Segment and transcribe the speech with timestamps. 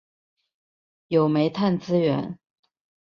[1.09, 2.39] 有煤炭资源。